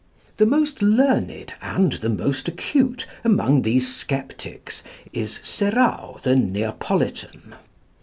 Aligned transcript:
The 0.37 0.47
most 0.47 0.81
learned 0.81 1.53
and 1.61 1.93
the 1.93 2.09
most 2.09 2.47
acute 2.47 3.05
among 3.23 3.61
these 3.61 3.87
sceptics 3.97 4.81
is 5.13 5.39
Serao 5.43 6.19
the 6.23 6.35
Neapolitan. 6.35 7.53